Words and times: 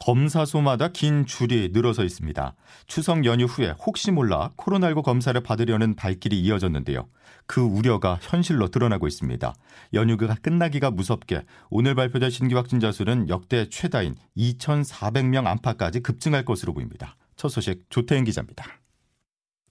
검사소마다 0.00 0.88
긴 0.88 1.24
줄이 1.26 1.70
늘어서 1.72 2.04
있습니다. 2.04 2.54
추석 2.86 3.24
연휴 3.24 3.44
후에 3.44 3.74
혹시 3.86 4.10
몰라 4.10 4.50
코로나19 4.56 5.02
검사를 5.02 5.40
받으려는 5.40 5.94
발길이 5.94 6.40
이어졌는데요. 6.40 7.08
그 7.46 7.60
우려가 7.60 8.18
현실로 8.22 8.68
드러나고 8.68 9.06
있습니다. 9.06 9.54
연휴가 9.94 10.34
끝나기가 10.34 10.90
무섭게 10.90 11.44
오늘 11.70 11.94
발표된 11.94 12.30
신규 12.30 12.56
확진자 12.56 12.92
수는 12.92 13.28
역대 13.28 13.68
최다인 13.68 14.16
2,400명 14.36 15.46
안팎까지 15.46 16.00
급증할 16.00 16.44
것으로 16.44 16.74
보입니다. 16.74 17.16
첫 17.36 17.48
소식 17.48 17.84
조태인 17.90 18.24
기자입니다. 18.24 18.83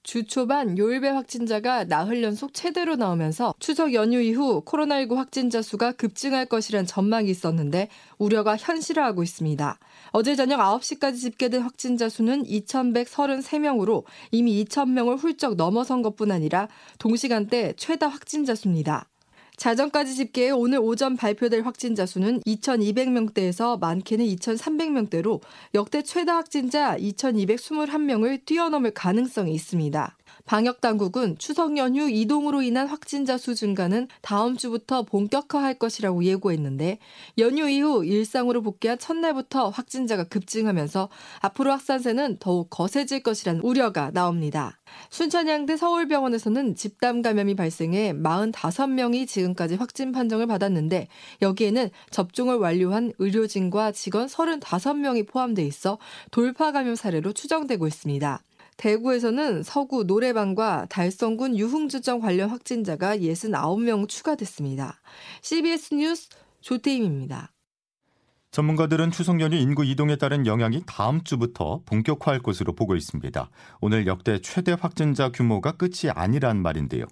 주 0.03 0.25
초반 0.25 0.77
요일배 0.77 1.07
확진자가 1.07 1.85
나흘 1.85 2.21
연속 2.23 2.53
최대로 2.53 2.98
나오면서 2.98 3.55
추석 3.59 3.93
연휴 3.93 4.20
이후 4.20 4.62
코로나19 4.66 5.16
확진자 5.16 5.62
수가 5.62 5.93
급증할 5.93 6.45
것이란 6.45 6.85
전망이 6.85 7.29
있었는데 7.29 7.88
우려가 8.17 8.57
현실화하고 8.57 9.23
있습니다. 9.23 9.79
어제 10.12 10.35
저녁 10.35 10.59
9시까지 10.59 11.17
집계된 11.17 11.62
확진자 11.62 12.09
수는 12.09 12.43
2,133명으로 12.43 14.03
이미 14.31 14.63
2,000명을 14.66 15.17
훌쩍 15.17 15.55
넘어선 15.55 16.02
것뿐 16.02 16.31
아니라 16.31 16.67
동시간대 16.99 17.73
최다 17.77 18.09
확진자 18.09 18.55
수입니다. 18.55 19.07
자정까지 19.57 20.15
집계해 20.15 20.51
오늘 20.51 20.79
오전 20.79 21.15
발표될 21.15 21.62
확진자 21.62 22.05
수는 22.05 22.41
2,200명대에서 22.41 23.79
많게는 23.79 24.26
2,300명대로 24.26 25.41
역대 25.73 26.01
최다 26.01 26.35
확진자 26.35 26.98
2,221명을 26.98 28.46
뛰어넘을 28.46 28.91
가능성이 28.91 29.54
있습니다. 29.54 30.18
방역 30.46 30.82
당국은 30.82 31.38
추석 31.38 31.77
연휴 31.77 32.10
이동으로 32.10 32.62
인한 32.62 32.88
확진자 32.88 33.38
수 33.38 33.55
증가는 33.55 34.10
다음 34.22 34.58
주부터 34.58 35.04
본격화할 35.04 35.80
것이라고 35.80 36.26
예고했는데 36.26 36.99
연휴 37.38 37.70
이후 37.70 38.04
일상으로 38.04 38.62
복귀한 38.62 38.99
첫날부터 38.99 39.70
확진자가 39.70 40.26
급증하면서 40.26 41.08
앞으로 41.40 41.71
확산세는 41.71 42.38
더욱 42.40 42.70
거세질 42.70 43.24
것이라는 43.24 43.62
우려가 43.62 44.12
나옵니다. 44.12 44.77
순천향대 45.10 45.77
서울병원에서는 45.77 46.76
집단 46.76 47.21
감염이 47.21 47.55
발생해 47.55 48.14
45명이 48.14 49.27
지금까지 49.27 49.76
확진 49.76 50.12
판정을 50.12 50.46
받았는데 50.48 51.08
여기에는 51.41 51.90
접종을 52.12 52.58
완료한 52.58 53.14
의료진과 53.18 53.94
직원 53.94 54.27
35명이 54.27 55.26
포함돼 55.26 55.64
있어 55.64 55.98
돌파 56.32 56.74
감염 56.74 56.96
사례로 56.96 57.32
추정되고 57.32 57.88
있습니다. 57.88 58.41
대구에서는 58.77 59.63
서구 59.63 60.04
노래방과 60.04 60.88
달성군 60.90 61.57
유흥주점 61.57 62.20
관련 62.20 62.49
확진자가 62.49 63.18
69명 63.18 64.07
추가됐습니다. 64.07 65.02
CBS 65.41 65.94
뉴스 65.96 66.30
조태임입니다. 66.62 67.52
전문가들은 68.53 69.09
추석 69.09 69.41
연휴 69.41 69.57
인구 69.57 69.84
이동에 69.84 70.16
따른 70.16 70.46
영향이 70.46 70.84
다음 70.85 71.24
주부터 71.24 71.81
본격화할 71.85 72.40
것으로 72.40 72.74
보고 72.74 72.96
있습니다. 72.96 73.50
오늘 73.81 74.06
역대 74.06 74.40
최대 74.41 74.75
확진자 74.80 75.30
규모가 75.30 75.72
끝이 75.72 76.12
아니란 76.13 76.62
말인데요. 76.62 77.06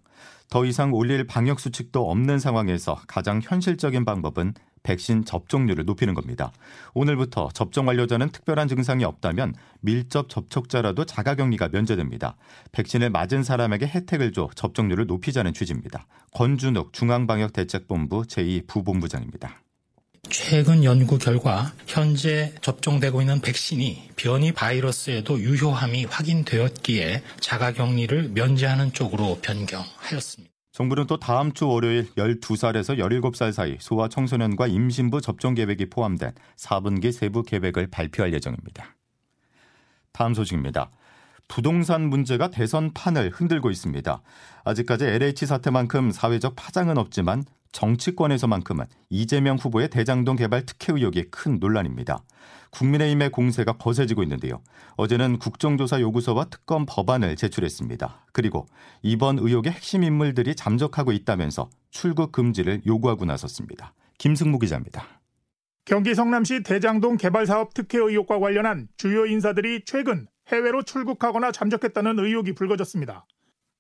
더 0.52 0.66
이상 0.66 0.94
올릴 0.94 1.26
방역 1.26 1.60
수칙도 1.60 2.12
없는 2.12 2.38
상황에서 2.38 3.00
가장 3.08 3.40
현실적인 3.42 4.06
방법은 4.06 4.54
백신 4.84 5.26
접종률을 5.26 5.86
높이는 5.86 6.14
겁니다. 6.14 6.52
오늘부터 6.94 7.50
접종 7.54 7.88
완료자는 7.88 8.30
특별한 8.32 8.68
증상이 8.68 9.04
없다면 9.04 9.54
밀접 9.82 10.30
접촉자라도 10.30 11.06
자가격리가 11.06 11.70
면제됩니다. 11.70 12.36
백신을 12.72 13.10
맞은 13.10 13.44
사람에게 13.44 13.88
혜택을 13.88 14.34
줘 14.34 14.50
접종률을 14.56 15.06
높이자는 15.08 15.54
취지입니다. 15.54 16.06
권준욱 16.34 16.94
중앙방역대책본부 16.94 18.24
제2부본부장입니다. 18.24 19.50
최근 20.30 20.84
연구 20.84 21.18
결과 21.18 21.74
현재 21.88 22.54
접종되고 22.62 23.22
있는 23.22 23.42
백신이 23.42 24.12
변이 24.16 24.54
바이러스에도 24.54 25.40
유효함이 25.40 26.06
확인되었기에 26.06 27.24
자가격리를 27.42 28.30
면제하는 28.30 28.94
쪽으로 28.94 29.40
변경하였습니다. 29.42 30.52
정부는 30.72 31.06
또 31.08 31.18
다음 31.18 31.52
주 31.52 31.68
월요일 31.68 32.08
12살에서 32.16 32.98
17살 32.98 33.52
사이 33.52 33.78
소아 33.80 34.08
청소년과 34.08 34.68
임신부 34.68 35.20
접종 35.20 35.54
계획이 35.54 35.90
포함된 35.90 36.32
4분기 36.56 37.12
세부 37.12 37.44
계획을 37.44 37.88
발표할 37.88 38.34
예정입니다. 38.34 38.96
다음 40.14 40.34
소식입니다. 40.34 40.90
부동산 41.50 42.10
문제가 42.10 42.50
대선 42.50 42.94
판을 42.94 43.30
흔들고 43.30 43.70
있습니다. 43.70 44.22
아직까지 44.64 45.06
LH 45.06 45.46
사태만큼 45.46 46.12
사회적 46.12 46.56
파장은 46.56 46.98
없지만 46.98 47.44
정치권에서만큼은 47.72 48.86
이재명 49.10 49.58
후보의 49.58 49.90
대장동 49.90 50.36
개발 50.36 50.66
특혜 50.66 50.94
의혹이 50.94 51.26
큰 51.32 51.60
논란입니다. 51.60 52.24
국민의힘의 52.72 53.32
공세가 53.32 53.74
거세지고 53.74 54.24
있는데요. 54.24 54.62
어제는 54.96 55.40
국정조사 55.40 56.02
요구서와 56.02 56.46
특검 56.46 56.86
법안을 56.88 57.36
제출했습니다. 57.36 58.28
그리고 58.32 58.66
이번 59.02 59.40
의혹의 59.40 59.72
핵심 59.72 60.04
인물들이 60.04 60.56
잠적하고 60.56 61.12
있다면서 61.12 61.70
출국 61.90 62.32
금지를 62.32 62.82
요구하고 62.86 63.26
나섰습니다. 63.26 63.94
김승무 64.18 64.60
기자입니다. 64.60 65.22
경기 65.84 66.14
성남시 66.14 66.64
대장동 66.64 67.18
개발 67.18 67.46
사업 67.46 67.74
특혜 67.74 67.98
의혹과 67.98 68.40
관련한 68.40 68.88
주요 68.96 69.26
인사들이 69.26 69.84
최근 69.86 70.28
해외로 70.48 70.84
출국하거나 70.84 71.52
잠적했다는 71.52 72.20
의혹이 72.20 72.54
불거졌습니다. 72.54 73.26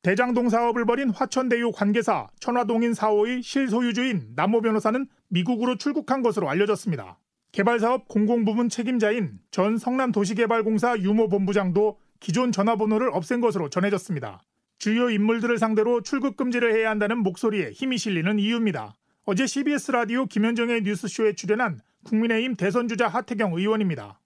대장동 0.04 0.50
사업을 0.50 0.86
벌인 0.86 1.12
화천대유 1.12 1.74
관계사 1.74 2.28
천화동인 2.40 2.96
사호의 2.96 3.44
실소유주인 3.44 4.32
남모 4.36 4.62
변호사는 4.62 5.06
미국으로 5.28 5.78
출국한 5.78 6.24
것으로 6.24 6.50
알려졌습니다. 6.50 7.20
개발사업 7.52 8.08
공공부문 8.08 8.70
책임자인 8.70 9.38
전 9.52 9.78
성남도시개발공사 9.78 10.98
유모 10.98 11.30
본부장도 11.30 12.00
기존 12.20 12.52
전화번호를 12.52 13.12
없앤 13.14 13.42
것으로 13.42 13.70
전해졌습니다. 13.70 14.42
주요 14.80 15.12
인물들을 15.12 15.60
상대로 15.60 16.02
출국 16.02 16.36
금지를 16.36 16.74
해야 16.74 16.90
한다는 16.90 17.20
목소리에 17.20 17.70
힘이 17.72 18.00
실리는 18.00 18.40
이유입니다. 18.40 18.96
어제 19.26 19.46
CBS 19.46 19.92
라디오 19.92 20.26
김현정의 20.26 20.82
뉴스쇼에 20.82 21.34
출연한 21.34 21.80
국민의힘 22.06 22.56
대선주자 22.56 23.08
하태경 23.08 23.54
의원입니다. 23.54 24.21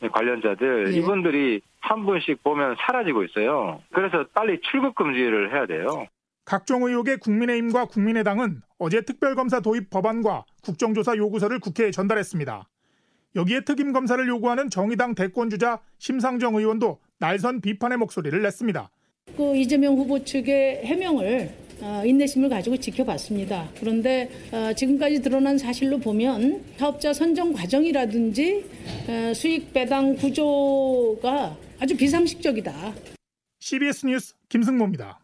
네, 0.00 0.08
관련자들 0.08 0.90
네. 0.90 0.98
이분들이 0.98 1.60
한 1.80 2.04
분씩 2.04 2.42
보면 2.42 2.76
사라지고 2.80 3.24
있어요. 3.24 3.80
그래서 3.92 4.24
빨리 4.34 4.58
출국 4.70 4.94
금지를 4.94 5.52
해야 5.52 5.66
돼요. 5.66 6.06
각종 6.44 6.82
의혹의 6.82 7.18
국민의힘과 7.18 7.84
국민의당은 7.86 8.62
어제 8.78 9.02
특별검사 9.02 9.60
도입 9.60 9.90
법안과 9.90 10.44
국정조사 10.62 11.16
요구서를 11.16 11.60
국회에 11.60 11.90
전달했습니다. 11.90 12.66
여기에 13.36 13.60
특임 13.60 13.92
검사를 13.92 14.26
요구하는 14.26 14.70
정의당 14.70 15.14
대권 15.14 15.50
주자 15.50 15.78
심상정 15.98 16.56
의원도 16.56 16.98
날선 17.20 17.60
비판의 17.60 17.98
목소리를 17.98 18.42
냈습니다. 18.42 18.90
그 19.36 19.54
이재명 19.54 19.94
후보 19.94 20.18
측의 20.24 20.84
해명을 20.84 21.48
어, 21.48 21.69
인내심을 22.04 22.48
가지고 22.48 22.76
지켜봤습니다. 22.76 23.68
그런데 23.78 24.30
어, 24.52 24.72
지금까지 24.74 25.22
드러난 25.22 25.58
사실로 25.58 25.98
보면 25.98 26.62
사업자 26.76 27.12
선정 27.12 27.52
과정이라든지 27.52 28.64
어, 29.08 29.34
수익 29.34 29.72
배당 29.72 30.14
구조가 30.16 31.56
아주 31.80 31.96
비상식적이다. 31.96 32.94
CBS 33.60 34.06
뉴스 34.06 34.34
김승모입니다. 34.48 35.20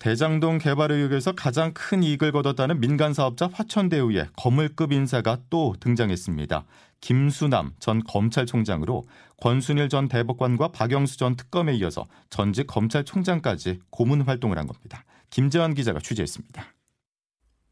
대장동 0.00 0.56
개발 0.56 0.92
의혹에서 0.92 1.32
가장 1.32 1.72
큰 1.74 2.02
이익을 2.02 2.32
거뒀다는 2.32 2.80
민간 2.80 3.12
사업자 3.12 3.50
화천대유의 3.52 4.28
거물급 4.34 4.92
인사가 4.92 5.38
또 5.50 5.74
등장했습니다. 5.78 6.64
김수남 7.02 7.74
전 7.78 8.02
검찰총장으로 8.04 9.04
권순일 9.36 9.90
전 9.90 10.08
대법관과 10.08 10.68
박영수 10.68 11.18
전 11.18 11.36
특검에 11.36 11.74
이어서 11.76 12.06
전직 12.30 12.66
검찰총장까지 12.66 13.80
고문 13.90 14.22
활동을 14.22 14.56
한 14.56 14.66
겁니다. 14.66 15.04
김재환 15.30 15.74
기자가 15.74 16.00
취재했습니다. 16.00 16.74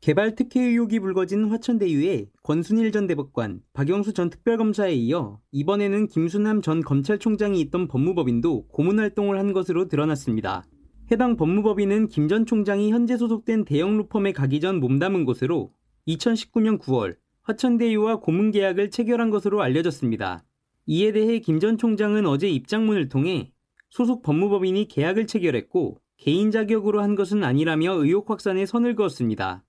개발 0.01 0.37
특혜 0.37 0.61
의혹이 0.61 1.01
불거진 1.01 1.47
화천대유의 1.47 2.29
권순일 2.45 2.93
전 2.93 3.09
대법관, 3.09 3.63
박영수 3.73 4.13
전 4.13 4.31
특별검사에 4.31 4.95
이어 4.95 5.41
이번에는 5.51 6.07
김수남 6.07 6.63
전 6.63 6.83
검찰총장이 6.83 7.61
있던 7.63 7.89
법무법인도 7.89 8.69
고문 8.69 9.01
활동을 9.01 9.39
한 9.39 9.53
것으로 9.53 9.89
드러났습니다. 9.89 10.65
해당 11.11 11.37
법무법인은 11.37 12.09
김 12.09 12.29
전 12.29 12.47
총장이 12.47 12.93
현재 12.93 13.17
소속된 13.17 13.65
대형 13.65 13.97
로펌에 13.97 14.33
가기 14.33 14.61
전 14.61 14.79
몸담은 14.79 15.25
곳으로 15.25 15.73
2019년 16.07 16.79
9월 16.79 17.17
화천대유와 17.43 18.21
고문 18.21 18.53
계약을 18.53 18.91
체결한 18.91 19.31
것으로 19.31 19.63
알려졌습니다. 19.63 20.45
이에 20.87 21.11
대해 21.13 21.41
김 21.41 21.59
전 21.59 21.77
총장은 21.77 22.25
어제 22.27 22.49
입장문을 22.49 23.09
통해 23.09 23.53
소속 23.91 24.23
법무법인이 24.23 24.87
계약을 24.89 25.27
체결했고 25.27 25.99
개인 26.19 26.51
자격으로 26.51 27.01
한 27.01 27.15
것은 27.15 27.45
아니라며 27.45 27.95
의혹 27.95 28.29
확산에 28.29 28.67
선을 28.67 28.97
그었습니다. 28.97 29.65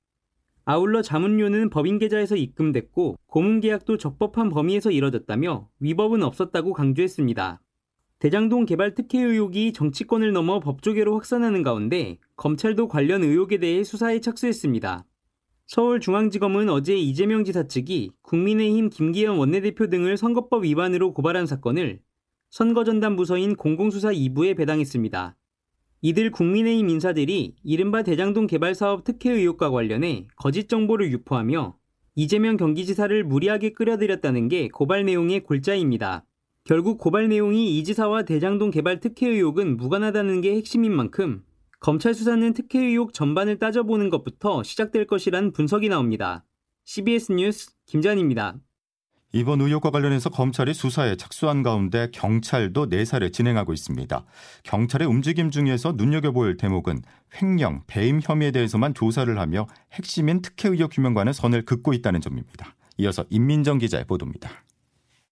아울러 0.66 1.04
자문료는 1.04 1.70
법인 1.70 2.00
계좌에서 2.00 2.36
입금됐고 2.36 3.18
고문 3.28 3.60
계약도 3.60 3.98
적법한 3.98 4.50
범위에서 4.50 4.90
이뤄졌다며 4.90 5.70
위법은 5.80 6.24
없었다고 6.24 6.74
강조했습니다. 6.74 7.62
대장동 8.18 8.66
개발 8.66 8.96
특혜 8.96 9.22
의혹이 9.22 9.74
정치권을 9.74 10.34
넘어 10.34 10.60
법조계로 10.60 11.14
확산하는 11.14 11.62
가운데 11.64 12.18
검찰도 12.36 12.88
관련 12.88 13.24
의혹에 13.24 13.60
대해 13.60 13.84
수사에 13.84 14.20
착수했습니다. 14.20 15.06
서울중앙지검은 15.68 16.70
어제 16.70 16.96
이재명 16.98 17.46
지사 17.46 17.68
측이 17.68 18.12
국민의힘 18.24 18.90
김기현 18.90 19.38
원내대표 19.38 19.88
등을 19.88 20.18
선거법 20.18 20.64
위반으로 20.64 21.14
고발한 21.14 21.46
사건을 21.46 22.02
선거전담 22.50 23.16
부서인 23.16 23.56
공공수사 23.56 24.12
2부에 24.12 24.58
배당했습니다. 24.58 25.36
이들 26.02 26.32
국민의힘 26.32 26.88
인사들이 26.90 27.56
이른바 27.64 28.04
대장동 28.04 28.48
개발 28.48 28.74
사업 28.74 29.04
특혜 29.04 29.32
의혹과 29.32 29.70
관련해 29.70 30.28
거짓 30.38 30.70
정보를 30.70 31.12
유포하며 31.12 31.76
이재명 32.16 32.56
경기지사를 32.56 33.24
무리하게 33.26 33.74
끌어들였다는 33.74 34.48
게 34.48 34.70
고발 34.70 35.06
내용의 35.06 35.44
골자입니다. 35.44 36.26
결국 36.64 37.00
고발 37.00 37.28
내용이 37.28 37.78
이 37.78 37.84
지사와 37.84 38.24
대장동 38.24 38.72
개발 38.72 39.00
특혜 39.00 39.28
의혹은 39.28 39.76
무관하다는 39.76 40.42
게 40.42 40.56
핵심인 40.56 40.94
만큼 40.94 41.44
검찰 41.80 42.14
수사는 42.14 42.54
특혜 42.54 42.80
의혹 42.80 43.14
전반을 43.14 43.60
따져보는 43.60 44.10
것부터 44.10 44.64
시작될 44.64 45.06
것이란 45.06 45.52
분석이 45.52 45.90
나옵니다. 45.90 46.46
CBS 46.86 47.34
뉴스 47.34 47.72
김잔입니다. 47.86 48.60
이번 49.32 49.62
의혹과 49.62 49.92
관련해서 49.92 50.30
검찰이 50.30 50.74
수사에 50.74 51.16
착수한 51.16 51.62
가운데 51.62 52.08
경찰도 52.12 52.88
내사를 52.88 53.32
진행하고 53.32 53.74
있습니다. 53.74 54.26
경찰의 54.64 55.08
움직임 55.08 55.52
중에서 55.52 55.94
눈여겨볼 55.96 56.58
대목은 56.58 57.04
횡령, 57.40 57.84
배임 57.86 58.22
혐의에 58.24 58.50
대해서만 58.50 58.96
조사를 58.96 59.38
하며 59.38 59.68
핵심인 59.94 60.42
특혜 60.42 60.70
의혹 60.70 60.92
규명과는 60.92 61.34
선을 61.34 61.66
긋고 61.66 61.94
있다는 61.94 62.22
점입니다. 62.22 62.76
이어서 62.98 63.24
임민정 63.30 63.78
기자의 63.78 64.06
보도입니다. 64.06 64.50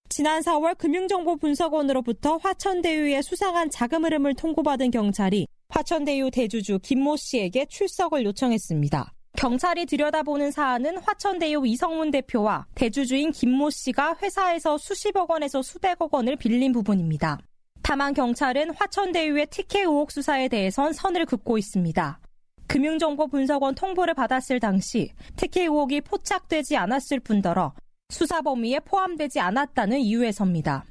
지난 0.10 0.42
4월 0.42 0.78
금융정보분석원으로부터 0.78 2.38
화천대유의 2.38 3.24
수상한 3.24 3.70
자금 3.70 4.06
흐름을 4.06 4.36
통보받은 4.36 4.92
경찰이 4.92 5.48
화천대유 5.70 6.32
대주주 6.32 6.80
김모 6.84 7.18
씨에게 7.18 7.66
출석을 7.66 8.24
요청했습니다. 8.26 9.17
경찰이 9.38 9.86
들여다보는 9.86 10.50
사안은 10.50 10.98
화천대유 10.98 11.62
이성문 11.68 12.10
대표와 12.10 12.66
대주주인 12.74 13.32
김모 13.32 13.70
씨가 13.70 14.16
회사에서 14.20 14.80
수십억 14.80 15.30
원에서 15.30 15.62
수백억 15.62 16.12
원을 16.12 16.36
빌린 16.36 16.72
부분입니다. 16.72 17.38
다만 17.84 18.16
경찰은 18.16 18.72
화천대유의 18.72 19.48
특혜 19.52 19.82
의혹 19.82 20.12
수사에 20.12 20.48
대해선 20.48 20.92
선을 20.92 21.28
긋고 21.28 21.60
있습니다. 21.60 22.20
금융정보분석원 22.66 23.76
통보를 23.76 24.16
받았을 24.16 24.60
당시 24.60 25.12
특혜 25.36 25.62
의혹이 25.62 26.02
포착되지 26.02 26.76
않았을 26.76 27.20
뿐더러 27.20 27.74
수사 28.10 28.42
범위에 28.42 28.80
포함되지 28.80 29.40
않았다는 29.40 30.00
이유에서입니다. 30.00 30.84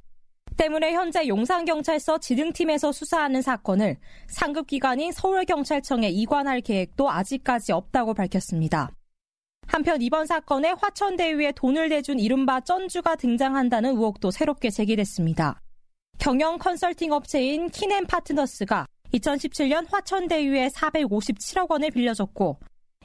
때문에 0.56 0.92
현재 0.92 1.28
용산경찰서 1.28 2.18
지등팀에서 2.18 2.92
수사하는 2.92 3.42
사건을 3.42 3.96
상급기관인 4.28 5.12
서울경찰청에 5.12 6.08
이관할 6.08 6.60
계획도 6.60 7.10
아직까지 7.10 7.72
없다고 7.72 8.14
밝혔습니다. 8.14 8.90
한편 9.66 10.00
이번 10.00 10.26
사건에 10.26 10.74
화천대유에 10.78 11.52
돈을 11.52 11.88
대준 11.88 12.18
이른바 12.18 12.60
쩐주가 12.60 13.16
등장한다는 13.16 13.90
의혹도 13.90 14.30
새롭게 14.30 14.70
제기됐습니다. 14.70 15.60
경영 16.18 16.58
컨설팅 16.58 17.12
업체인 17.12 17.68
키넨 17.68 18.06
파트너스가 18.06 18.86
2017년 19.12 19.86
화천대유에 19.90 20.68
457억 20.68 21.70
원을 21.70 21.90
빌려줬고 21.90 22.58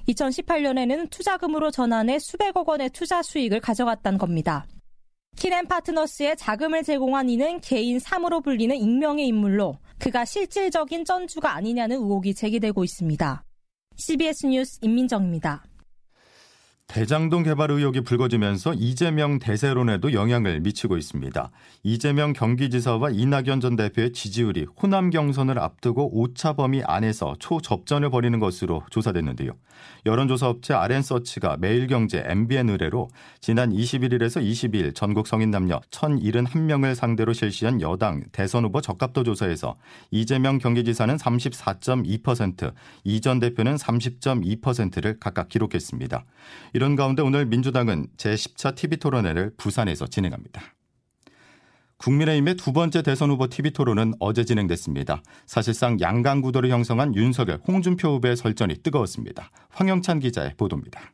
2018년에는 0.07 1.09
투자금으로 1.09 1.71
전환해 1.71 2.19
수백억 2.19 2.69
원의 2.69 2.89
투자 2.91 3.21
수익을 3.21 3.59
가져갔다는 3.59 4.17
겁니다. 4.17 4.65
키넨 5.35 5.67
파트너스의 5.67 6.37
자금을 6.37 6.83
제공한 6.83 7.29
이는 7.29 7.59
개인 7.61 7.97
3으로 7.97 8.43
불리는 8.43 8.75
익명의 8.75 9.27
인물로 9.27 9.77
그가 9.97 10.25
실질적인 10.25 11.05
쩐주가 11.05 11.53
아니냐는 11.55 11.97
의혹이 11.97 12.33
제기되고 12.35 12.83
있습니다. 12.83 13.43
CBS 13.95 14.45
뉴스 14.47 14.79
임민정입니다. 14.81 15.63
대장동 16.91 17.43
개발 17.43 17.71
의혹이 17.71 18.01
불거지면서 18.01 18.73
이재명 18.73 19.39
대세론에도 19.39 20.11
영향을 20.11 20.59
미치고 20.59 20.97
있습니다. 20.97 21.49
이재명 21.83 22.33
경기지사와 22.33 23.11
이낙연 23.11 23.61
전 23.61 23.77
대표의 23.77 24.11
지지율이 24.11 24.67
호남 24.81 25.09
경선을 25.09 25.57
앞두고 25.57 26.19
오차 26.19 26.51
범위 26.51 26.83
안에서 26.83 27.37
초접전을 27.39 28.09
벌이는 28.09 28.39
것으로 28.39 28.83
조사됐는데요. 28.89 29.53
여론조사 30.05 30.49
업체 30.49 30.73
RN서치가 30.73 31.55
매일경제 31.57 32.23
MBN 32.25 32.69
의뢰로 32.69 33.09
지난 33.39 33.71
21일에서 33.71 34.43
22일 34.43 34.93
전국 34.93 35.27
성인 35.27 35.49
남녀 35.49 35.79
1,071명을 35.91 36.93
상대로 36.93 37.31
실시한 37.31 37.79
여당 37.79 38.23
대선 38.33 38.65
후보 38.65 38.81
적합도 38.81 39.23
조사에서 39.23 39.75
이재명 40.11 40.57
경기지사는 40.57 41.15
34.2%, 41.15 42.73
이 43.05 43.21
전 43.21 43.39
대표는 43.39 43.75
30.2%를 43.75 45.17
각각 45.19 45.47
기록했습니다. 45.47 46.25
이런 46.81 46.95
가운데 46.95 47.21
오늘 47.21 47.45
민주당은 47.45 48.07
제10차 48.17 48.73
TV토론회를 48.73 49.51
부산에서 49.55 50.07
진행합니다. 50.07 50.73
국민의힘의 51.97 52.55
두 52.55 52.73
번째 52.73 53.03
대선 53.03 53.29
후보 53.29 53.47
TV토론은 53.47 54.15
어제 54.19 54.43
진행됐습니다. 54.43 55.21
사실상 55.45 55.99
양강 56.01 56.41
구도를 56.41 56.71
형성한 56.71 57.13
윤석열, 57.13 57.59
홍준표 57.67 58.15
후보의 58.15 58.35
설전이 58.35 58.77
뜨거웠습니다. 58.81 59.51
황영찬 59.69 60.21
기자의 60.21 60.55
보도입니다. 60.57 61.13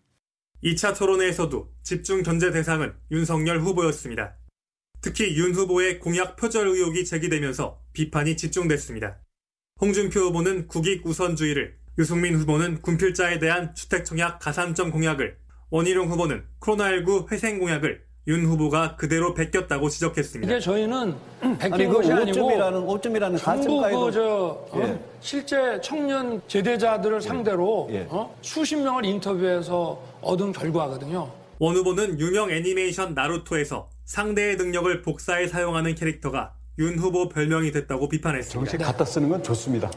2차 0.64 0.98
토론회에서도 0.98 1.70
집중 1.84 2.24
견제 2.24 2.50
대상은 2.52 2.94
윤석열 3.12 3.60
후보였습니다. 3.60 4.36
특히 5.02 5.36
윤 5.36 5.54
후보의 5.54 6.00
공약 6.00 6.38
표절 6.38 6.66
의혹이 6.66 7.04
제기되면서 7.04 7.82
비판이 7.92 8.38
집중됐습니다. 8.38 9.18
홍준표 9.82 10.22
후보는 10.22 10.70
국익 10.70 11.06
우선주의를, 11.06 11.76
유승민 12.00 12.38
후보는 12.38 12.82
군필자에 12.82 13.40
대한 13.40 13.76
주택 13.76 14.06
청약 14.06 14.40
가산점 14.40 14.92
공약을, 14.92 15.46
원희룡 15.70 16.10
후보는 16.10 16.44
코로나19 16.62 17.32
회생 17.32 17.60
공약을 17.60 18.08
윤 18.28 18.46
후보가 18.46 18.98
그대로 18.98 19.34
베꼈다고 19.34 19.88
지적했습니다. 19.90 20.52
이게 20.52 20.60
저희는 20.60 21.16
베낀 21.60 21.94
것이 21.94 22.12
아니고 22.12 22.50
5점이라는 22.50 23.38
전부 23.38 23.82
그저 23.82 24.66
예. 24.76 24.82
어? 24.84 25.00
실제 25.22 25.80
청년 25.82 26.42
제대자들을 26.48 27.22
상대로 27.22 27.88
예. 27.92 28.06
어? 28.10 28.36
수십 28.42 28.76
명을 28.76 29.06
인터뷰해서 29.06 30.02
얻은 30.22 30.52
결과거든요. 30.52 31.32
원 31.60 31.76
후보는 31.76 32.20
유명 32.20 32.52
애니메이션 32.52 33.14
나루토에서 33.14 33.90
상대의 34.06 34.58
능력을 34.58 35.02
복사해 35.02 35.48
사용하는 35.48 35.96
캐릭터가 35.96 36.54
윤 36.80 37.00
후보 37.00 37.30
별명이 37.30 37.72
됐다고 37.72 38.10
비판했습니다. 38.10 38.72
정식 38.72 38.86
갖다 38.86 39.06
쓰는 39.06 39.30
건 39.30 39.42
좋습니다. 39.42 39.90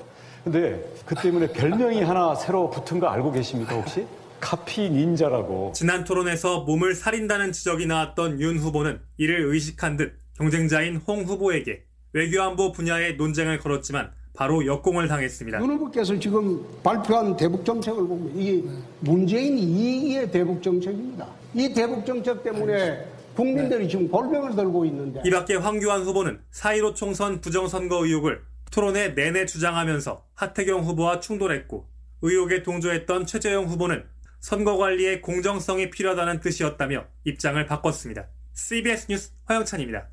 근데 0.45 0.83
그 1.05 1.15
때문에 1.17 1.49
별명이 1.49 2.03
하나 2.03 2.35
새로 2.35 2.71
붙은 2.71 2.99
거 3.01 3.09
알고 3.09 3.33
계십니까 3.33 3.75
혹시? 3.75 4.07
카피 4.41 4.91
닌자라고. 4.91 5.73
지난 5.75 6.05
토론에서 6.05 6.61
몸을 6.61 6.95
사린다는 6.95 7.53
지적이 7.53 7.87
나왔던 7.87 8.41
윤 8.41 8.59
후보는 8.59 9.01
이를 9.17 9.45
의식한 9.45 9.97
듯 9.97 10.19
경쟁자인 10.37 10.97
홍 10.97 11.25
후보에게 11.25 11.85
외교안보 12.13 12.73
분야의 12.73 13.17
논쟁을 13.17 13.59
걸었지만 13.59 14.11
바로 14.35 14.65
역공을 14.65 15.07
당했습니다. 15.09 15.61
윤 15.61 15.71
후보께서 15.73 16.19
지금 16.19 16.65
발표한 16.83 17.37
대북 17.37 17.65
정책을 17.65 18.07
보면 18.07 18.33
이게 18.37 18.67
문재인 19.01 19.59
이익의 19.59 20.31
대북 20.31 20.63
정책입니다. 20.63 21.29
이 21.55 21.73
대북 21.75 22.07
정책 22.07 22.43
때문에 22.43 23.05
국민들이 23.35 23.85
네. 23.85 23.89
지금 23.89 24.09
골병을 24.09 24.57
들고 24.57 24.85
있는데. 24.87 25.21
이 25.25 25.31
밖에 25.31 25.55
황교안 25.55 26.03
후보는 26.03 26.41
4.15 26.53 26.95
총선 26.95 27.41
부정선거 27.41 28.05
의혹을 28.05 28.43
토론회 28.71 29.15
내내 29.15 29.47
주장하면서 29.47 30.25
하태경 30.35 30.83
후보와 30.83 31.21
충돌했고 31.21 31.87
의혹에 32.23 32.63
동조했던 32.63 33.27
최재형 33.27 33.67
후보는 33.67 34.05
선거 34.41 34.79
관리에 34.79 35.21
공정성이 35.21 35.91
필요하다는 35.91 36.41
뜻이었다며 36.41 37.05
입장을 37.25 37.65
바꿨습니다. 37.67 38.27
CBS 38.55 39.07
뉴스 39.11 39.33
화영찬입니다. 39.45 40.09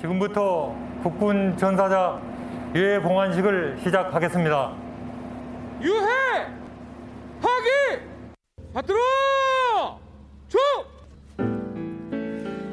지금부터 0.00 0.76
국군 1.02 1.56
전사자 1.56 2.20
유해 2.74 3.00
봉환식을 3.00 3.78
시작하겠습니다. 3.82 4.76
유해 5.80 6.06
하기 7.40 8.02
받들어 8.74 8.98
쭉 10.48 10.58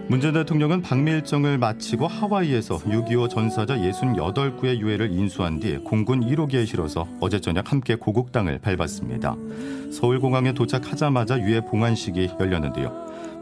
문재인 0.07 0.35
대통령은 0.35 0.83
방미 0.83 1.09
일정을 1.09 1.57
마치고 1.57 2.05
하와이에서 2.05 2.77
6.25 2.77 3.27
전사자 3.27 3.75
68구의 3.75 4.77
유해를 4.77 5.11
인수한 5.11 5.59
뒤 5.59 5.79
공군 5.79 6.21
1호기에 6.21 6.67
실어서 6.67 7.07
어제 7.19 7.41
저녁 7.41 7.71
함께 7.71 7.95
고국당을 7.95 8.59
밟았습니다. 8.59 9.35
서울공항에 9.91 10.53
도착하자마자 10.53 11.39
유해 11.39 11.61
봉환식이 11.61 12.35
열렸는데요. 12.39 12.93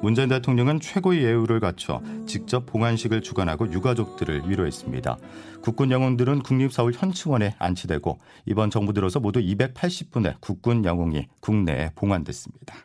문재인 0.01 0.29
대통령은 0.29 0.79
최고의 0.79 1.23
예우를 1.23 1.59
갖춰 1.59 2.01
직접 2.25 2.65
봉안식을 2.65 3.21
주관하고 3.21 3.69
유가족들을 3.73 4.49
위로했습니다. 4.49 5.17
국군 5.61 5.91
영웅들은 5.91 6.43
국립서울 6.43 6.93
현충원에 6.93 7.55
안치되고 7.59 8.19
이번 8.45 8.69
정부 8.69 8.93
들어서 8.93 9.19
모두 9.19 9.41
280분의 9.41 10.35
국군 10.39 10.85
영웅이 10.85 11.27
국내에 11.41 11.91
봉안됐습니다. 11.95 12.75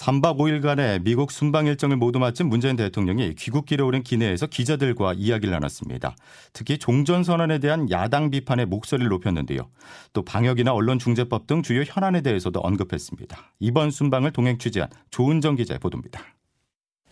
3박 0.00 0.38
5일간의 0.38 1.02
미국 1.02 1.30
순방 1.30 1.66
일정을 1.66 1.98
모두 1.98 2.18
마친 2.18 2.48
문재인 2.48 2.74
대통령이 2.74 3.34
귀국길에 3.34 3.82
오른 3.82 4.02
기내에서 4.02 4.46
기자들과 4.46 5.12
이야기를 5.12 5.52
나눴습니다. 5.52 6.16
특히 6.54 6.78
종전 6.78 7.22
선언에 7.22 7.58
대한 7.58 7.90
야당 7.90 8.30
비판의 8.30 8.64
목소리를 8.64 9.10
높였는데요. 9.10 9.68
또 10.14 10.24
방역이나 10.24 10.72
언론 10.72 10.98
중재법 10.98 11.46
등 11.46 11.62
주요 11.62 11.82
현안에 11.82 12.22
대해서도 12.22 12.60
언급했습니다. 12.60 13.52
이번 13.58 13.90
순방을 13.90 14.32
동행 14.32 14.56
취재한 14.56 14.88
조은정 15.10 15.56
기자의 15.56 15.78
보도입니다. 15.78 16.22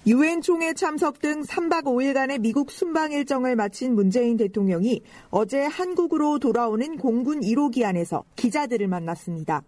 유엔 0.06 0.40
총회 0.40 0.72
참석 0.72 1.18
등 1.18 1.42
3박 1.42 1.84
5일간의 1.84 2.40
미국 2.40 2.70
순방 2.70 3.12
일정을 3.12 3.54
마친 3.54 3.94
문재인 3.94 4.38
대통령이 4.38 5.02
어제 5.28 5.60
한국으로 5.60 6.38
돌아오는 6.38 6.96
공군 6.96 7.40
1호기 7.40 7.84
안에서 7.84 8.24
기자들을 8.36 8.88
만났습니다. 8.88 9.62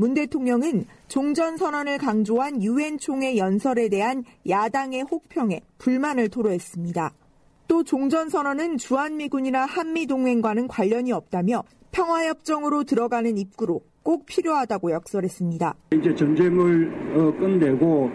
문 0.00 0.14
대통령은 0.14 0.86
종전 1.08 1.58
선언을 1.58 1.98
강조한 1.98 2.62
유엔 2.62 2.96
총회 2.96 3.36
연설에 3.36 3.90
대한 3.90 4.24
야당의 4.48 5.02
혹평에 5.02 5.60
불만을 5.76 6.30
토로했습니다. 6.30 7.12
또 7.68 7.84
종전 7.84 8.30
선언은 8.30 8.78
주한미군이나 8.78 9.66
한미 9.66 10.06
동맹과는 10.06 10.68
관련이 10.68 11.12
없다며 11.12 11.64
평화협정으로 11.92 12.84
들어가는 12.84 13.36
입구로 13.36 13.82
꼭 14.02 14.24
필요하다고 14.24 14.90
역설했습니다. 14.90 15.74
이제 15.92 16.14
전쟁을 16.14 17.12
어, 17.14 17.38
끝내고 17.38 18.10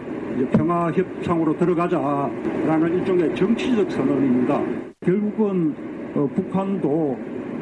평화협상으로 0.54 1.56
들어가자라는 1.56 2.98
일종의 2.98 3.36
정치적 3.36 3.92
선언입니다. 3.92 4.60
결국은 5.02 5.72
어, 6.16 6.28
북한도 6.34 7.16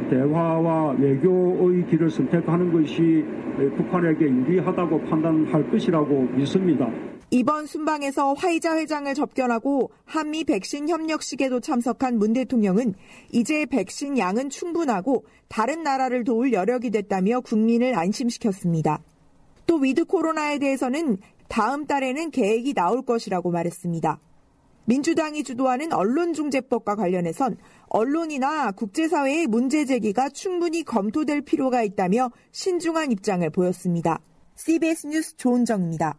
대화와 0.09 0.93
외교의 0.93 1.87
길을 1.91 2.11
선택하는 2.11 2.73
것이 2.73 3.25
북한에게 3.77 4.25
유리하다고 4.25 5.01
판단할 5.03 5.71
것이라고 5.71 6.23
믿습니다. 6.37 6.91
이번 7.31 7.67
순방에서 7.67 8.35
화이자 8.35 8.77
회장을 8.77 9.13
접견하고 9.13 9.91
한미 10.05 10.45
백신 10.45 10.89
협력식에도 10.89 11.59
참석한 11.59 12.19
문 12.19 12.33
대통령은 12.33 12.95
이제 13.33 13.67
백신 13.67 14.19
양은 14.19 14.51
충분하고 14.51 15.25
다른 15.49 15.83
나라를 15.83 16.23
도울 16.23 16.53
여력이 16.53 16.91
됐다며 16.91 17.41
국민을 17.41 17.99
안심시켰습니다. 17.99 19.01
또 19.67 19.77
위드 19.77 20.05
코로나에 20.05 20.59
대해서는 20.59 21.17
다음 21.49 21.87
달에는 21.87 22.31
계획이 22.31 22.75
나올 22.75 23.03
것이라고 23.03 23.51
말했습니다. 23.51 24.21
민주당이 24.87 25.45
주도하는 25.45 25.93
언론중재법과 25.93 26.97
관련해선 26.97 27.57
언론이나 27.89 28.71
국제사회의 28.73 29.47
문제 29.47 29.85
제기가 29.85 30.29
충분히 30.31 30.83
검토될 30.83 31.43
필요가 31.43 31.83
있다며 31.83 32.31
신중한 32.53 33.13
입장을 33.13 33.49
보였습니다. 33.51 34.21
CBS 34.57 35.07
뉴스 35.07 35.37
조은정입니다. 35.37 36.19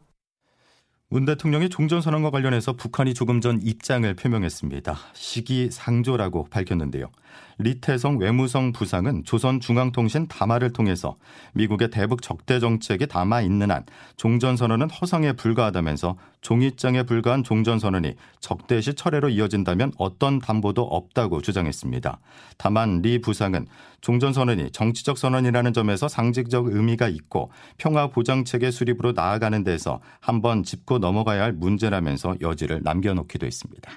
문 1.07 1.25
대통령이 1.25 1.69
종전 1.69 2.01
선언과 2.01 2.31
관련해서 2.31 2.73
북한이 2.73 3.13
조금 3.13 3.39
전 3.39 3.61
입장을 3.61 4.11
표명했습니다. 4.15 4.97
시기상조라고 5.13 6.45
밝혔는데요. 6.49 7.11
리태성 7.57 8.17
외무성 8.19 8.71
부상은 8.73 9.23
조선중앙통신 9.23 10.27
담화를 10.27 10.73
통해서 10.73 11.17
미국의 11.53 11.89
대북 11.89 12.21
적대 12.21 12.59
정책에 12.59 13.05
담아 13.05 13.41
있는 13.41 13.71
한 13.71 13.85
종전선언은 14.17 14.89
허상에 14.89 15.33
불과하다면서 15.33 16.17
종이장에 16.41 17.03
불과한 17.03 17.43
종전선언이 17.43 18.15
적대시 18.39 18.93
철회로 18.93 19.29
이어진다면 19.29 19.93
어떤 19.97 20.39
담보도 20.39 20.83
없다고 20.83 21.41
주장했습니다. 21.41 22.19
다만 22.57 23.01
리 23.01 23.19
부상은 23.19 23.65
종전선언이 24.01 24.71
정치적 24.71 25.17
선언이라는 25.17 25.73
점에서 25.73 26.07
상징적 26.07 26.67
의미가 26.67 27.07
있고 27.07 27.51
평화 27.77 28.07
보장체계 28.07 28.69
수립으로 28.69 29.13
나아가는 29.13 29.63
데서 29.63 29.99
한번 30.19 30.63
짚고 30.63 30.99
넘어가야 30.99 31.41
할 31.41 31.53
문제라면서 31.53 32.35
여지를 32.41 32.81
남겨놓기도 32.83 33.45
했습니다. 33.45 33.91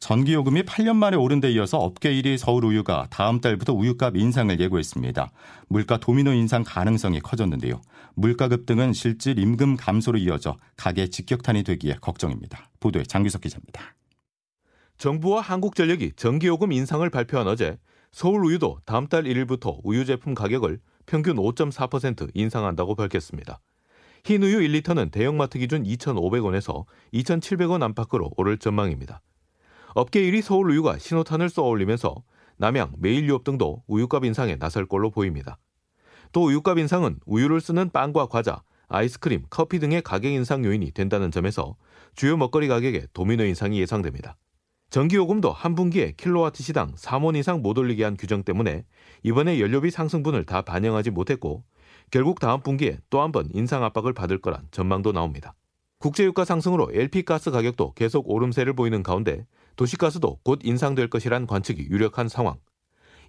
전기요금이 0.00 0.62
8년 0.62 0.96
만에 0.96 1.16
오른 1.16 1.40
데 1.40 1.50
이어서 1.52 1.78
업계 1.78 2.12
1위 2.12 2.38
서울우유가 2.38 3.08
다음 3.10 3.40
달부터 3.40 3.72
우유값 3.72 4.16
인상을 4.16 4.58
예고했습니다. 4.58 5.30
물가 5.68 5.98
도미노 5.98 6.32
인상 6.32 6.62
가능성이 6.64 7.20
커졌는데요. 7.20 7.80
물가 8.14 8.48
급등은 8.48 8.92
실질 8.92 9.38
임금 9.38 9.76
감소로 9.76 10.18
이어져 10.18 10.56
가계 10.76 11.08
직격탄이 11.08 11.64
되기에 11.64 11.96
걱정입니다. 12.00 12.70
보도에 12.80 13.02
장규석 13.02 13.40
기자입니다. 13.40 13.96
정부와 14.98 15.40
한국전력이 15.40 16.12
전기요금 16.16 16.72
인상을 16.72 17.08
발표한 17.10 17.48
어제 17.48 17.78
서울우유도 18.12 18.78
다음 18.84 19.08
달 19.08 19.24
1일부터 19.24 19.80
우유 19.82 20.04
제품 20.04 20.34
가격을 20.34 20.78
평균 21.06 21.36
5.4% 21.36 22.30
인상한다고 22.34 22.94
밝혔습니다. 22.94 23.60
흰우유 24.24 24.58
1리터는 24.60 25.10
대형마트 25.10 25.58
기준 25.58 25.84
2,500원에서 25.84 26.84
2,700원 27.14 27.82
안팎으로 27.82 28.30
오를 28.36 28.58
전망입니다. 28.58 29.22
업계 29.94 30.20
1위 30.22 30.42
서울 30.42 30.70
우유가 30.70 30.98
신호탄을 30.98 31.48
쏘아올리면서 31.48 32.22
남양, 32.56 32.94
매일유업 32.98 33.44
등도 33.44 33.82
우유값 33.86 34.24
인상에 34.24 34.56
나설 34.56 34.86
걸로 34.86 35.10
보입니다. 35.10 35.58
또 36.32 36.46
우유값 36.46 36.78
인상은 36.78 37.18
우유를 37.26 37.60
쓰는 37.60 37.90
빵과 37.90 38.26
과자, 38.26 38.62
아이스크림, 38.88 39.44
커피 39.50 39.78
등의 39.78 40.02
가격 40.02 40.30
인상 40.32 40.64
요인이 40.64 40.92
된다는 40.92 41.30
점에서 41.30 41.76
주요 42.14 42.36
먹거리 42.36 42.68
가격에 42.68 43.06
도미노 43.12 43.44
인상이 43.44 43.80
예상됩니다. 43.80 44.36
전기요금도 44.90 45.52
한 45.52 45.74
분기에 45.74 46.14
킬로와트 46.16 46.62
시당 46.62 46.94
3원 46.94 47.36
이상 47.36 47.60
못 47.60 47.76
올리게 47.76 48.04
한 48.04 48.16
규정 48.16 48.42
때문에 48.42 48.84
이번에 49.22 49.60
연료비 49.60 49.90
상승분을 49.90 50.44
다 50.44 50.62
반영하지 50.62 51.10
못했고 51.10 51.64
결국 52.10 52.40
다음 52.40 52.62
분기에 52.62 52.98
또 53.10 53.20
한 53.20 53.30
번 53.30 53.48
인상 53.52 53.84
압박을 53.84 54.14
받을 54.14 54.40
거란 54.40 54.66
전망도 54.70 55.12
나옵니다. 55.12 55.54
국제유가 55.98 56.46
상승으로 56.46 56.88
LP가스 56.92 57.50
가격도 57.50 57.92
계속 57.92 58.30
오름세를 58.30 58.72
보이는 58.72 59.02
가운데 59.02 59.44
도시가스도 59.78 60.40
곧 60.42 60.58
인상될 60.64 61.08
것이란 61.08 61.46
관측이 61.46 61.86
유력한 61.88 62.28
상황. 62.28 62.58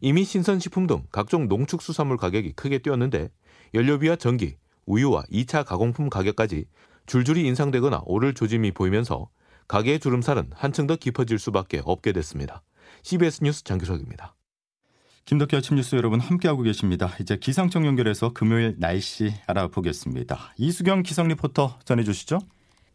이미 0.01 0.23
신선식품 0.23 0.87
등 0.87 1.03
각종 1.11 1.47
농축수산물 1.47 2.17
가격이 2.17 2.53
크게 2.53 2.79
뛰었는데 2.79 3.29
연료비와 3.75 4.15
전기, 4.15 4.57
우유와 4.87 5.23
2차 5.31 5.63
가공품 5.63 6.09
가격까지 6.09 6.65
줄줄이 7.05 7.45
인상되거나 7.47 8.01
오를 8.05 8.33
조짐이 8.33 8.71
보이면서 8.71 9.29
가계의 9.67 9.99
주름살은 9.99 10.49
한층 10.55 10.87
더 10.87 10.95
깊어질 10.95 11.37
수밖에 11.37 11.81
없게 11.85 12.11
됐습니다. 12.13 12.63
CBS 13.03 13.43
뉴스 13.43 13.63
장규석입니다. 13.63 14.35
김덕기 15.25 15.55
아침 15.55 15.75
뉴스 15.75 15.95
여러분 15.95 16.19
함께하고 16.19 16.63
계십니다. 16.63 17.13
이제 17.21 17.37
기상청 17.37 17.85
연결해서 17.85 18.33
금요일 18.33 18.75
날씨 18.79 19.31
알아보겠습니다. 19.45 20.53
이수경 20.57 21.03
기상 21.03 21.27
리포터 21.27 21.77
전해주시죠. 21.85 22.39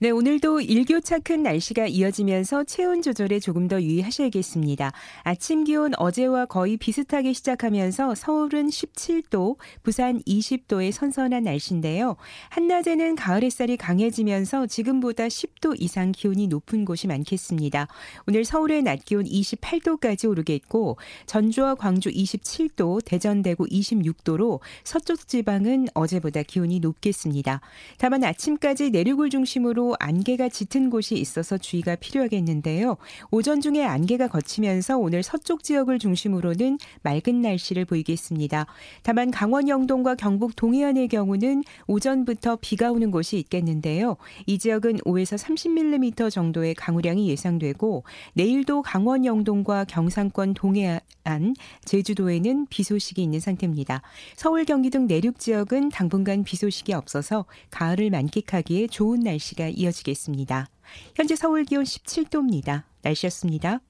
네, 0.05 0.11
오늘도 0.11 0.61
일교차 0.61 1.21
큰 1.21 1.43
날씨가 1.43 1.87
이어지면서 1.87 2.65
체온 2.65 3.01
조절에 3.01 3.41
조금 3.41 3.69
더 3.69 3.81
유의하셔야겠습니다. 3.81 4.93
아침 5.23 5.65
기온 5.65 5.93
어제와 5.97 6.45
거의 6.45 6.77
비슷하게 6.77 7.33
시작하면서 7.33 8.15
서울은 8.15 8.69
17도, 8.69 9.57
부산 9.83 10.21
20도의 10.25 10.93
선선한 10.93 11.45
날씨인데요. 11.45 12.17
한낮에는 12.51 13.17
가을 13.17 13.45
햇살이 13.45 13.79
강해지면서 13.79 14.67
지금보다 14.67 15.29
10도 15.29 15.75
이상 15.81 16.13
기온이 16.13 16.49
높은 16.49 16.85
곳이 16.85 17.07
많겠습니다. 17.07 17.89
오늘 18.29 18.45
서울의 18.45 18.83
낮 18.83 19.07
기온 19.07 19.25
28도까지 19.25 20.29
오르겠고 20.29 20.99
전주와 21.25 21.77
광주 21.77 22.11
27도, 22.11 23.03
대전 23.07 23.41
대구 23.41 23.65
26도로 23.65 24.61
서쪽 24.85 25.27
지방은 25.27 25.87
어제보다 25.95 26.43
기온이 26.43 26.81
높겠습니다. 26.81 27.63
다만 27.97 28.23
아침까지 28.23 28.91
내륙을 28.91 29.31
중심으로 29.31 29.94
안개가 29.99 30.49
짙은 30.49 30.91
곳이 30.91 31.15
있어서 31.17 31.59
주의가 31.59 31.97
필요하겠는데요. 31.97 32.97
오전 33.31 33.61
중에 33.61 33.85
안개가 33.85 34.29
걷히면서 34.29 34.99
오늘 34.99 35.23
서쪽 35.23 35.63
지역을 35.63 35.99
중심으로는 35.99 36.79
맑은 37.03 37.41
날씨를 37.41 37.85
보이겠습니다. 37.85 38.67
다만 39.03 39.31
강원 39.31 39.69
영동과 39.69 40.15
경북 40.15 40.57
동해안의 40.57 41.09
경우는 41.09 41.65
오전부터 41.87 42.59
비가 42.61 42.91
오는 42.91 43.11
곳이 43.11 43.39
있겠는데요. 43.39 44.17
이 44.47 44.59
지역은 44.59 44.99
5에서 44.99 45.39
30mm 45.39 46.31
정도의 46.31 46.75
강우량이 46.75 47.29
예상되고 47.29 48.05
내일도 48.35 48.83
강원 48.83 49.25
영동과 49.25 49.85
경상권 49.85 50.55
동해안, 50.55 51.55
제주도에는 51.85 52.67
비 52.71 52.83
소식이 52.83 53.23
있는 53.23 53.41
상태입니다. 53.41 54.03
서울, 54.37 54.65
경기 54.65 54.91
등 54.91 55.07
내륙 55.07 55.39
지역은 55.39 55.91
당분간 55.91 56.45
비 56.45 56.57
소식이 56.57 56.93
없어서 56.93 57.45
가을을 57.71 58.11
만끽하기에 58.11 58.89
좋은 58.89 59.21
날씨가 59.21 59.75
이어지겠습니다. 59.85 60.69
현재 61.15 61.37
서울 61.37 61.65
기온 61.65 61.85
17도입니다. 61.85 62.83
날씨였습니다. 63.03 63.81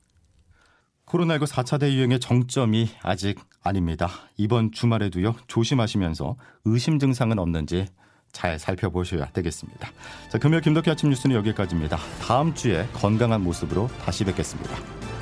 코로나19 1.07 1.47
4차 1.47 1.81
대유행의 1.81 2.21
정점이 2.21 2.89
아직 3.03 3.39
아닙니다. 3.63 4.09
이번 4.37 4.73
주말에도요, 4.73 5.35
조심하시면서 5.47 6.37
의심 6.65 6.99
증상은 6.99 7.39
없는지 7.39 7.87
잘 8.33 8.59
살펴보셔야 8.59 9.31
되겠습니다. 9.31 9.91
자, 10.29 10.39
금요일 10.39 10.63
김덕희 10.63 10.91
아침 10.91 11.11
뉴스는 11.11 11.37
여기까지입니다. 11.37 11.97
다음 12.21 12.55
주에 12.55 12.87
건강한 12.93 13.43
모습으로 13.43 13.89
다시 14.05 14.25
뵙겠습니다. 14.25 14.77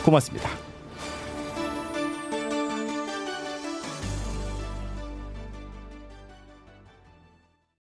고맙습니다. 0.05 0.72